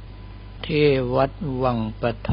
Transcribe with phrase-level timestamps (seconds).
[0.66, 1.32] ที่วัด
[1.62, 2.32] วังปะโท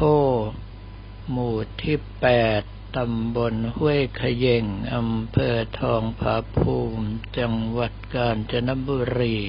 [1.29, 2.27] หมู่ที่แป
[2.59, 2.61] ด
[2.95, 7.07] ตำบลห้วยขยงอำเภอทองผาภูมิ
[7.37, 9.39] จังหวัดกาญจนบุรี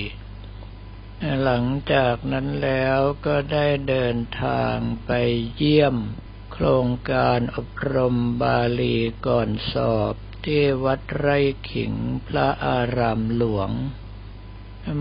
[1.43, 5.11] หลังจากนั้นแล้วก็ได้เดินทางไป
[5.56, 5.97] เยี่ยม
[6.52, 10.14] โครงการอบรมบาลีก่อนสอบ
[10.45, 11.39] ที่วัดไร่
[11.73, 11.92] ขิง
[12.27, 13.70] พระอารามหลวง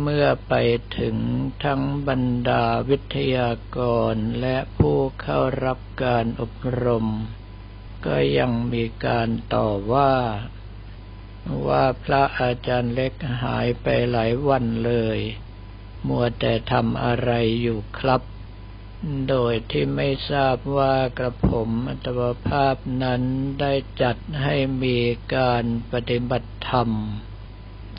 [0.02, 0.54] เมื่อไป
[1.00, 1.18] ถึง
[1.64, 3.80] ทั้งบรรดาวิทยาก
[4.14, 7.08] รและผู้เข้ารับการอบรม
[8.06, 10.14] ก็ยังมีการต่อว่า
[11.68, 15.20] ว่าพระอาจารย์เล็กหายไปหลายวันเลย
[16.08, 18.22] มัวแต่ทำอะไรอยู่ครับ
[19.30, 23.22] โดยที่ไม่ทราบว่ากระผมอัตวภาพนั้น
[23.60, 24.98] ได้จัดให้มี
[25.36, 26.90] การปฏิบัติธรรม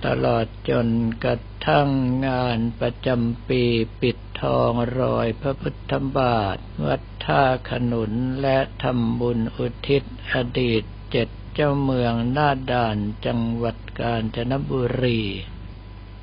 [0.07, 0.89] ตลอดจน
[1.25, 1.89] กระทั่ง
[2.29, 3.63] งานประจำปี
[4.01, 8.13] ปิดทองรอยพระพุทธบาท วัดท่าขนุน
[8.43, 12.97] และทำบุญอุทิศอดีตเจ็ดเจ้าเมืองหน้าด่าน
[13.27, 15.21] จังหวัดกาญจนบุรี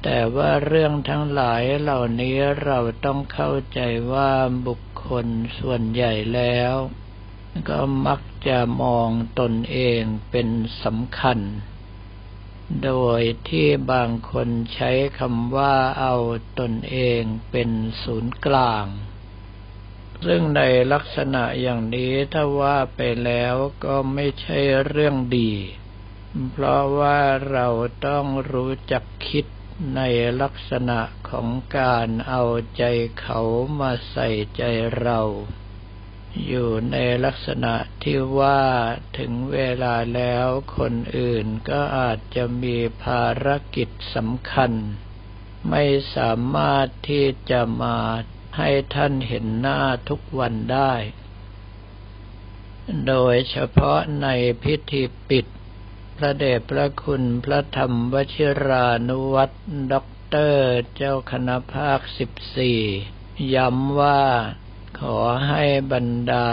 [0.03, 3.79] แต่ว่าเรื่องทั้งหลายเหล่านี้เราต้องเข้าใจ
[4.13, 4.31] ว่า
[4.67, 5.27] บุคคล
[5.59, 6.73] ส่วนใหญ่แล้ว
[7.69, 10.01] ก็มักจะมองตนเอง
[10.31, 10.47] เป็น
[10.83, 11.39] สำคัญ
[12.85, 16.16] โดยที่บางคนใช้คำว่าเอา
[16.59, 17.69] ตนเองเป็น
[18.03, 18.85] ศูนย์กลาง
[20.25, 20.61] ซึ่งใน
[20.94, 25.51] ลักษณะอย่างนี้ถ้าว่าไปแล้วก็ไม่ใช่เรื่องดี
[26.51, 27.19] เพราะว่า
[27.51, 27.67] เรา
[28.07, 29.45] ต้องรู้จักคิด
[29.95, 30.01] ใน
[30.41, 31.47] ลักษณะของ
[31.78, 32.44] การเอา
[32.78, 32.84] ใจ
[33.19, 33.39] เขา
[33.79, 34.63] มาใส่ใจ
[35.00, 35.22] เรา
[36.47, 37.73] อยู่ในลักษณะ
[38.03, 38.63] ที่ว่า
[39.17, 40.47] ถึงเวลาแล้ว
[40.78, 44.72] คนอื่นก็อาจจะมีภารกิจสำคัญ
[45.69, 45.84] ไม่
[46.16, 47.97] สามารถที่จะมา
[48.57, 49.79] ให้ท่านเห็นหน้า
[50.09, 50.94] ทุกวันได้
[53.07, 54.28] โดยเฉพาะใน
[54.63, 55.45] พิธีปิด
[56.18, 59.56] พระเดชพระคุณพระธรรมวชิรานุวัตร
[59.91, 62.79] ด็อกเตอร์เจ้าคณะภาคสิบสี่
[63.53, 64.23] ย้ำว่า
[65.00, 66.50] ขอให้บรรดา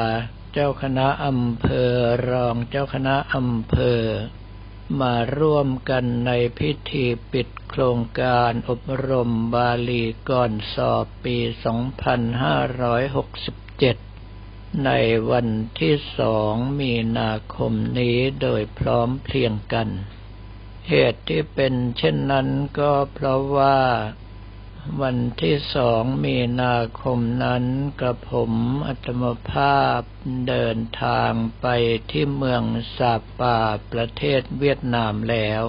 [0.52, 1.90] เจ้าคณะอำเภอ
[2.30, 4.02] รองเจ้าคณะอำเภอ
[5.00, 14.09] มาร่วมกันในพิธีปิดโครงการอบรมบาลีก่อนสอบปี 2567
[14.84, 14.90] ใน
[15.30, 15.48] วัน
[15.80, 19.88] ที่สองมีนาคมนี้โดยพร้อมเพรียงกัน
[20.88, 22.48] เหตุที่เป็นเช่นนั้น
[22.78, 23.78] ก็เพราะว่า
[25.02, 27.64] วันที่สองมีนาคมนั้น
[28.00, 28.52] กระผม
[28.86, 30.00] อัตมภาพ
[30.48, 31.66] เดินทางไป
[32.10, 32.62] ที่เมือง
[32.96, 33.58] ซาปา
[33.92, 35.64] ประเทศเวียดนามแล้ว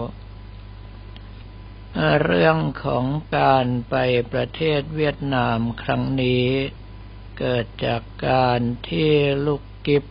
[2.23, 3.06] เรื่องของ
[3.38, 3.95] การไป
[4.33, 6.45] ประเทศเวียดนามครั้งนี้
[7.44, 9.13] เกิดจากการที่
[9.46, 10.03] ลูกกิฟ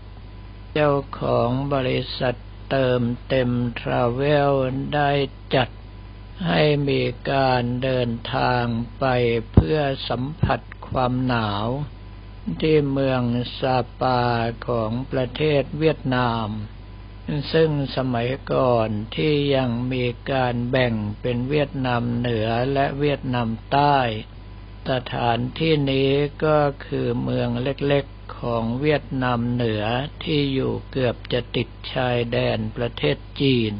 [0.72, 2.36] เจ้าของบริษัท
[2.70, 4.52] เติมเต็มทราเวล
[4.94, 5.10] ได้
[5.54, 5.68] จัด
[6.46, 8.64] ให้มีการเดินทาง
[8.98, 9.04] ไป
[9.52, 11.66] เพื่อสัมผัสความหนาว
[12.60, 13.22] ที่เมือง
[13.60, 14.22] ซาปา
[14.68, 16.48] ของประเทศเวียดนาม
[17.52, 23.98] ซึ่งสมัยก่อนที่ยังมีการแบ่งเป็นเวียดนามเหนือและเวียดนามใต้
[24.88, 26.10] สถานที่นี้
[26.44, 29.84] ก็คือเมืองเล็กๆของเวียดนามเหนือ
[30.24, 33.72] ที่อยู่เกือบจะติดชายแดนประเทศจีน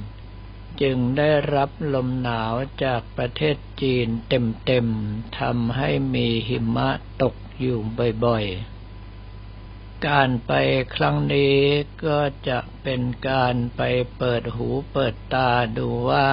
[0.83, 2.55] จึงได้รับลมหนาว
[2.85, 6.91] จากประเทศจีนเต็มๆทำให้มีหิมะ
[7.23, 7.79] ตกอยู่
[8.25, 10.53] บ่อยๆการไป
[10.95, 11.57] ครั้งนี้
[12.05, 13.83] ก็จะเป็นการไป
[14.17, 16.31] เปิดหูเปิดตาดูว่า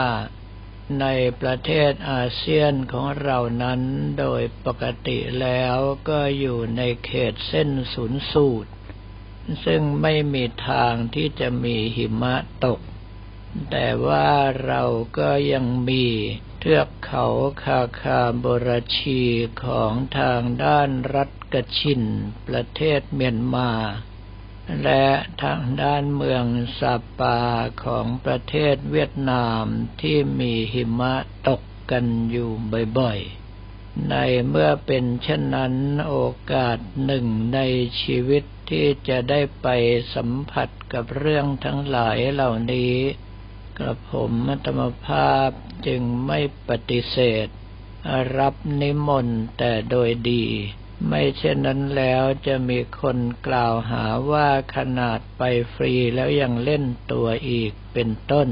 [1.01, 1.05] ใน
[1.41, 3.81] ประเทศอาเซียนของเรานั้น
[4.19, 5.77] โดยปกติแล้ว
[6.09, 8.71] ก็อยู่ในเขตเส้นศูนย์สูตร
[9.65, 12.35] ซึ่งไม่มีทางที่จะมีหิมะ
[12.65, 12.79] ตก
[13.71, 14.29] แต่ว่า
[14.65, 14.83] เรา
[15.17, 16.05] ก็ยังมี
[16.59, 17.25] เทือกเขา
[17.63, 19.23] คาคาบรชี
[19.63, 22.03] ของทางด้านรัฐกชิน
[22.47, 23.71] ประเทศเมียนมา
[24.83, 25.05] และ
[25.43, 26.45] ทางด้านเมือง
[26.79, 27.39] ซาปา
[27.83, 29.63] ของประเทศเวียดนาม
[30.01, 31.13] ที่มีหิมะ
[31.47, 31.61] ตก
[31.91, 32.49] กันอยู่
[32.97, 34.15] บ่อยๆ ใน
[34.47, 35.73] เมื่อเป็นเช่นนั้น
[36.07, 36.15] โอ
[36.51, 37.59] กาสหนึ่งใน
[38.01, 39.67] ชีวิตที่จะได้ไป
[40.15, 42.95] สัมผัสกับเรื่องทั้งหลายเหล่านี้
[43.77, 45.49] กระผมมัตมภาพ
[45.87, 47.47] จึงไม่ปฏิเสธ
[48.37, 50.45] รับนิมนต์แต่โดยดี
[51.07, 53.17] ไม่เช่นนั้นแล้วจะมีคน
[53.47, 55.41] กล่าวหาว่าขนาดไป
[55.73, 58.47] ฟรีแล้วยังเล่นตัวอีกเป็นต้น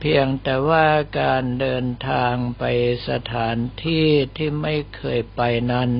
[0.00, 0.86] เพียงแต่ว่า
[1.20, 2.64] การเดินทางไป
[3.08, 5.40] สถานที่ที่ไม่เคยไป
[5.72, 5.92] นั้น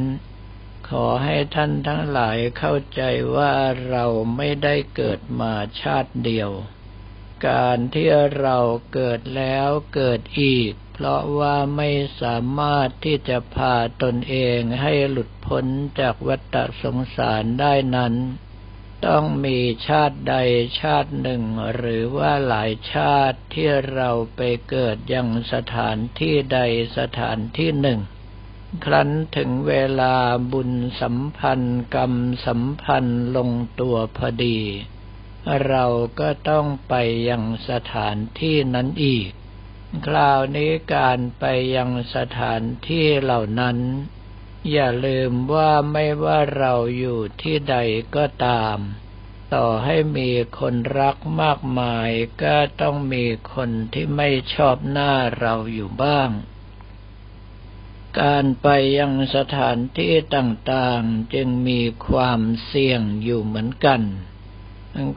[0.88, 3.02] ขอให้ท่านทั้งหลายเข้าใจ
[3.36, 3.52] ว่า
[3.90, 4.04] เรา
[4.36, 6.50] ไม่ได้เกิดมาชาติเดียว
[7.48, 8.08] การที่
[8.40, 8.58] เรา
[8.92, 11.90] เกิดแล้วเกิดอีก เพราะว่าไม่
[12.22, 15.66] สามารถที่จะพาตนเองให้หลุดพ้น
[16.00, 18.14] จากวัฏสงสารได้นั้น
[19.06, 19.58] ต้องมี
[19.88, 20.34] ชาติใด
[20.80, 21.42] ชาติหนึ่ง
[21.74, 26.58] หรือว่าหลายชาติที่เราไปเกิดยังสถานที่ใด
[26.98, 28.00] สถานที่หนึ่ง
[28.84, 30.14] ครั้นถึงเวลา
[30.52, 30.70] บุญ
[31.00, 32.12] สัมพันธ์กรรม
[32.46, 33.50] สัมพันธ์ลง
[33.80, 34.58] ตัวพอดี
[35.66, 35.84] เรา
[36.20, 36.94] ก็ต้องไป
[37.28, 39.30] ยังสถานที่นั้นอีก
[40.06, 41.44] คราวนี้การไป
[41.76, 43.78] ยังสถานที่เหล่านั้น
[44.72, 47.76] อย่าลืมว่าไม่ว่าเราอยู่ที่ใด
[48.16, 48.78] ก็ตาม
[49.54, 52.10] ต่อให้มีคนรักมากมาย
[52.42, 56.30] ก็ต้องมีคนที่ไม่ชอบหน้าเราอยู่บ้าง
[58.20, 64.02] การไปยังสถานที่ต่างๆจึงมีความเสี่ยงอยู่เหมือนกัน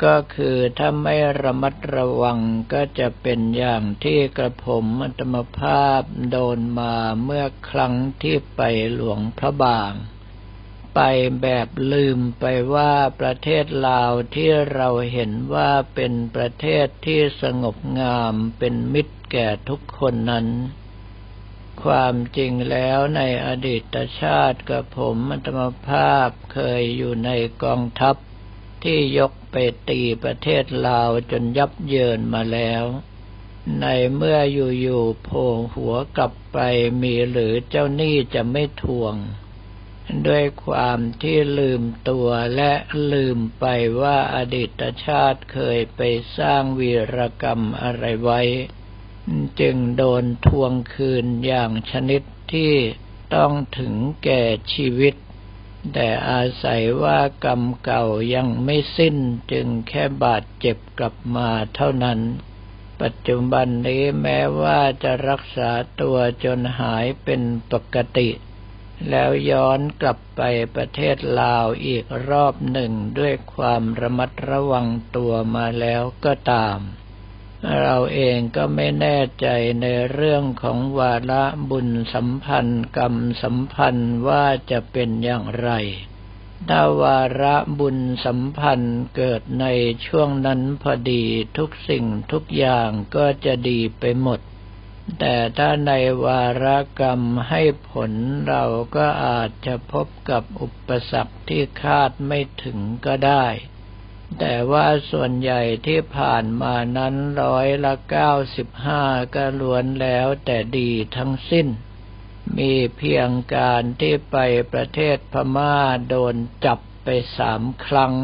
[0.05, 2.39] ก็คือถ้าไม่ระมัดระวัง
[2.73, 8.61] ก็จะเป็นอย่างที่กระผมอัตมภาพโดนมาเมื่อครั้งที่ไป
[8.93, 9.93] หลวงพระบาง
[10.95, 10.99] ไป
[11.41, 20.47] แบบลืมไปว่าประเทศลาวที่เราเห็นว่าเป็นประเทศที่สงบงามเป็นมิตรแก่ทุกคนนั้น
[21.83, 27.29] ความจริงแล้วในอดีตชาติกระผมอัตมภาพเคยอยู่ใน
[27.63, 28.15] กองทัพ
[28.83, 29.55] ที่ยกไป
[29.89, 32.83] ตีประเทศลาวจนยับเยินมาแล้ว
[33.81, 33.85] ใน
[34.15, 34.39] เมื่อ
[34.79, 36.57] อยู่ๆโผล่หัวกลับไป
[37.01, 39.15] มีหรือเจ้าหนี้จะไม่ทวง
[40.27, 42.71] ด้วยความที่ลืมตัวและ
[43.13, 43.65] ลืมไป
[44.01, 46.01] ว่าอดีตชาติเคยไป
[46.37, 48.41] สร้างวีรกรรมอะไรไว้
[49.59, 52.21] จึงโดนทวงคืนอย่างชนิด
[52.53, 52.73] ที่
[53.35, 54.41] ต้องถึงแก่
[54.73, 55.15] ชีวิต
[55.93, 58.05] แต่อาศัยว่ากรรมเก่า
[58.35, 59.15] ยังไม่สิ้น
[59.51, 62.19] จึงแค่บาดเจ็บกลับมาเท่านั้น
[63.01, 65.71] ปัจจุบันนี้แม้ว่าจะรักษา
[66.01, 67.41] ตัวจนหายเป็น
[67.71, 68.29] ปกติ
[69.09, 70.41] แล้วย้อนกลับไป
[70.75, 76.79] ประเทศลาวอีกรอบหนึ่งด้วยความระมัดระวังตัวมาแล้วก็ตาม
[77.81, 79.47] เราเองก็ไม่แน่ใจ
[79.81, 85.69] ในเรื่องของวาระบุญสัมพันธ์กรรมสัมพันธ์ว่าจะเป็นอย่างไร
[86.69, 89.65] ถ้าวาระบุญสัมพันธ์เกิดใน
[90.07, 91.23] ช่วงนั้นพอดี
[91.57, 94.39] ทุกสิ่งทุกอย่างก็จะดีไปหมด
[95.19, 95.91] แต่ถ้าใน
[96.25, 98.11] วาระกรรมให้ผล
[98.47, 98.63] เรา
[98.95, 103.45] ก็อาจจะพบกับอุปสรรคที่คาดไม่ถึงก็ได้
[104.37, 109.03] แต่ว่าส่วนใหญ่ที่ผ่านมานั้นร้อยละเก้าสิบห้า
[109.35, 111.67] ก็ล้วนแล้วแต่ดีทั้งสิ้น
[112.57, 114.37] มีเพียงการที่ไป
[114.73, 115.77] ประเทศพม่า
[116.09, 117.07] โดนจับไป
[117.37, 118.15] สามครั้ง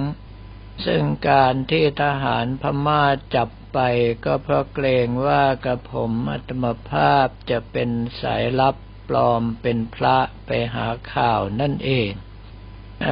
[0.86, 3.04] ซึ่งการที่ทหารพม่า
[3.36, 3.80] จับไป
[4.26, 7.90] ก็เพราะเกรงว่ากระผมอัตมภาพจะเป็น
[8.22, 8.76] สายลับ
[9.10, 12.12] ปลอมเป็นพระไปหาข่าวนั่นเอง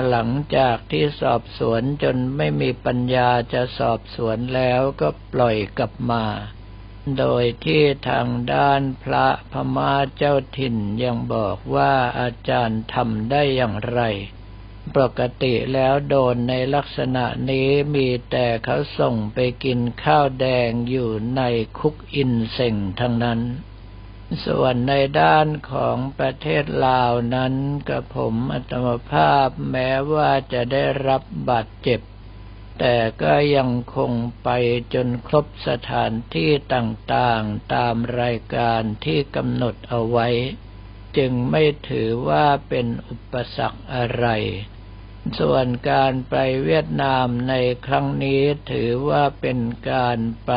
[0.10, 6.26] หลังจากที่สอบสวนจนไม่มีปัญญาจะสอบสวนแล้วก็ปล่อยกลับมา
[7.18, 14.02] โดยที่ทางด้านพระพม่าเจ้าถิ่นยังบอกว่าอาจารย์ทำได้อย่างไร
[14.98, 21.42] ปกติแล้วโดนในลักษณะนี้มีแต่เขาส่งไปกินข้าวแดงอยู่ใน
[21.80, 23.40] คุกอินเซ็งทั้งนั้น
[24.46, 27.54] ส่วนในด้านของประเทศลาวนั้น
[27.90, 32.00] กับผมอัตมภาพแม้ว่าจะได้รับบาดเจ็บ
[32.80, 34.12] แต่ก็ยังคง
[34.44, 34.50] ไป
[34.94, 40.28] จนครบสถานที่ต่างๆตามรายการที่กำหนดเอาไว้
[41.18, 44.28] จึงไม่ถือว่าเป็นอุปสรรคอะไร
[45.40, 47.54] ส่วนการไปเวียดนามใน
[47.86, 49.60] ครั้งนี้ถือว่าเป็น
[49.92, 50.52] การไป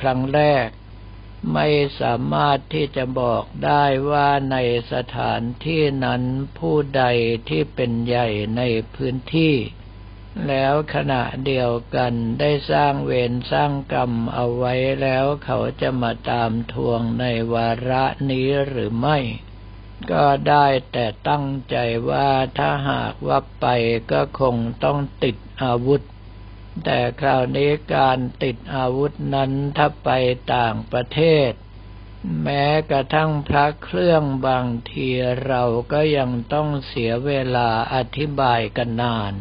[0.00, 0.68] ครั้งแรก
[1.52, 1.68] ไม่
[2.00, 4.56] สามารถที่จะบอกได้ว่าใน
[4.92, 6.22] สถานที่นั้น
[6.58, 7.04] ผู้ใด
[7.48, 8.62] ที่เป็นใหญ่ใน
[8.94, 9.54] พื้นที่
[10.48, 19.18] แล้วขณะเดียวกันได้สร้างเวรสร้างกรรมเอาไว้แล้วเขาจะมาตามทวงในวาระนี้หรือไม่
[20.12, 21.76] ก็ได้แต่ตั้งใจ
[22.10, 22.28] ว่า
[22.58, 23.66] ถ้าหากว่าไป
[24.12, 26.00] ก็คงต้องติดอาวุธ
[26.84, 30.10] แต่คราวนี้การติดอาวุธนั้นถ้าไป
[30.54, 31.50] ต่างประเทศ
[32.42, 35.08] แม้กระทั่งพระเครื่องบางที
[35.46, 39.34] เราก็ยังต้องเสียเวลาอธิบายกันนาน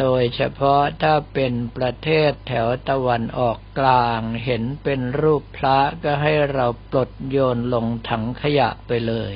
[0.00, 9.32] โดยเฉพาะถ้าเป็นประเทศแถวตะวันออกกลางเห็นเป็นรูปพระก็ให้เราปลดโยนลงถังขยะไปเลย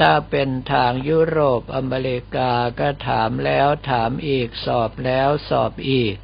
[0.00, 6.16] ถ้าเป็นทางยุโรปอเมริกาก็ถามแล้วถามอีกสอบแล้วสอบอีก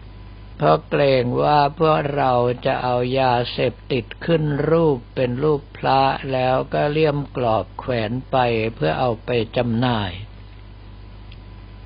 [0.65, 2.33] เพราะเกรงว่าพวกเรา
[2.67, 6.03] จะเอายาเสพติดขึ้นรูปเป็นรูปพระ
[6.33, 8.37] แล้วก็เลี่ยมกรอบแขวนไป
[8.75, 10.13] เพื่อเอาไปจำหน่าย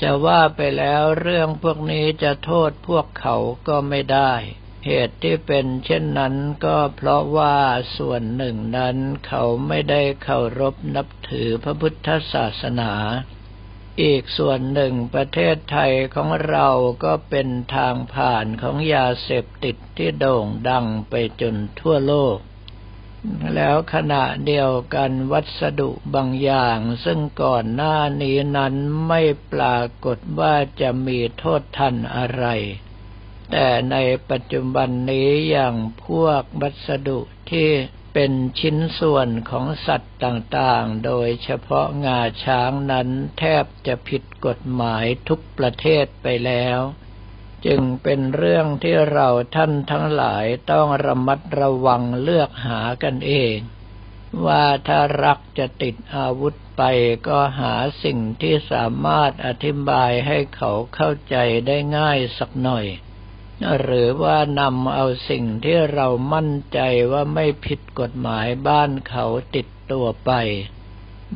[0.02, 3.37] จะว่าไปแล้วเรื่องพวกนี้จะโทษพวกเขา
[3.68, 4.33] ก็ไม่ได้
[4.87, 7.56] เหตุที่เป็นเช่นนั้นก็เพราะว่า
[7.97, 12.92] ส่วนหนึ่งนั้นเขาไม่ได้เคารพนับถือพระพุทธศาสนา
[14.02, 16.68] อีกส่วนหนึ่งประเทศไทยของเรา
[17.04, 22.38] ก็เป็นทางผ่านของยาเสพติดที่โด่งดังไปจนทั่วโลก
[23.54, 28.74] แล้วขณะเดียวกันวัสดุบางอย่าง ซึ่งก่อนหน้านี้นั้น
[29.08, 29.22] ไม่
[29.52, 32.46] ปรากฏว่าจะมีโทษทันอะไร
[33.50, 33.96] แต่ใน
[34.30, 35.74] ปัจจุบันนี้อย่าง
[36.04, 37.68] พวกวัสดุที่
[38.18, 43.08] เป็นชิ้นส่วนของสัตว์ต่างๆ โดยเฉพาะงาช้างนั้น
[43.38, 46.80] แทบจะผิดกฎหมายทุกประเทศไปแล้ว
[47.66, 53.56] จึงเป็นเรื่องที่เราท่านทั้งหลายต้องระมัดระวังเลือกหากันเอง
[54.46, 56.82] ว่าถ้ารักจะติดอาวุธไป
[57.28, 62.87] ก็หาสิ่งที่สามารถอธิบายให้เขาเข้าใจได้ง่ายสักหน่อย
[63.78, 66.78] หรือว่านำเอาสิ่งที่เรามั่นใจ
[67.12, 70.32] ว่าไม่ผิดกฎหมายบ้านเขาติดตัวไป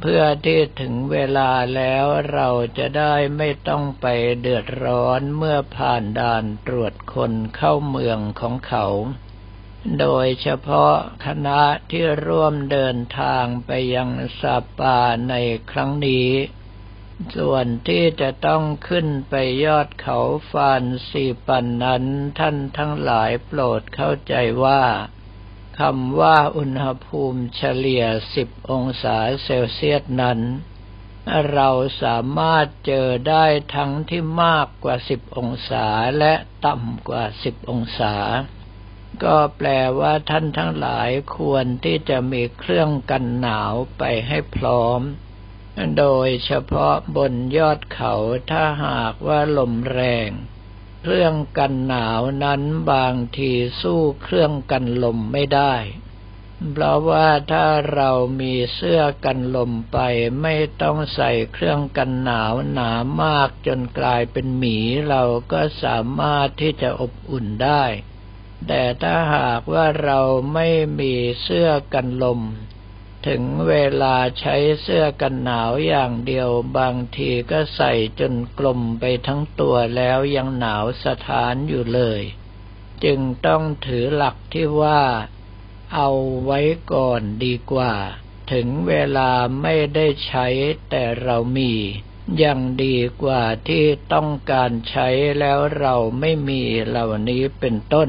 [0.00, 2.48] เพื่อที่ถึงเวลาแล้วเรา
[2.78, 4.06] จะได้ไม่ต้องไป
[4.40, 8.86] เดือดร้อนเมื่อผ่านด่านตรวจคนเข้าเมืองของเขา
[10.00, 10.94] โดยเฉพาะ
[11.26, 11.60] คณะ
[11.90, 14.08] ที่ร่วมเดินทางไปยัง
[14.40, 14.98] ซาปา
[15.30, 15.34] ใน
[15.70, 16.28] ครั้งนี้
[17.36, 19.34] ส่วนที่จะต้องขึ้นไป
[19.64, 20.18] ยอดเขา
[20.50, 22.04] ฟานสีปันนั้น
[22.38, 24.34] ท่านทั้งหลายโปรดเข้าใจ
[24.64, 24.82] ว่า
[25.78, 30.40] คำว่าอุณหภูมิเฉลี่ยสิบองศาเซลเซียสนั้น
[31.52, 31.70] เรา
[32.02, 35.86] สามารถเจอได้ทั้งที่มากกว่าสิบองศา
[36.18, 36.34] และ
[36.66, 38.14] ต่ำกว่าสิบองศา
[39.24, 39.68] ก็แปล
[40.00, 45.00] ว่าท่านทั้งหลายควรที่จะมีเครื่องกันหนาวไปให้พร้อม
[45.98, 48.14] โดยเฉพาะบนยอดเขา
[48.50, 50.30] ถ้าหากว่าลมแรง
[51.02, 55.74] เครื่องกันหนาวนั้นบางทีสู้เครื่องกันลมไม่ได้
[56.72, 58.10] เพราะว่าถ้าเรา
[58.40, 59.98] มีเสื้อกันลมไป
[60.42, 62.90] ไม่ต้องใส่เครื่องกันหนาวหนา
[63.22, 65.22] มากจนกลายเป็นหมีเรา
[65.52, 67.84] ก็สามารถที่จะอบอุ่นได้
[68.66, 70.20] แต่ถ้าหากว่าเรา
[70.54, 70.68] ไม่
[71.00, 72.40] มีเสื้อกันลม
[73.26, 82.22] ถึงเวลาใช้เสื้อกันหนาวอย่างเดียวบางทีก็ใส่จนกลมไปทั้งตัวแล้วยังหนาวสถานอยู่เลย
[83.04, 85.02] จึงต้องถือหลักที่ว่า
[85.94, 86.10] เอา
[86.44, 86.60] ไว้
[86.92, 87.94] ก่อนดีกว่า
[88.52, 89.30] ถึงเวลา
[89.62, 90.46] ไม่ได้ใช้
[90.90, 91.72] แต่เรามี
[92.42, 95.08] ยังดีกว่าที่ต้องการใช้
[95.38, 98.08] แล้วเราไม่มีเหล่านี้เป็นต้น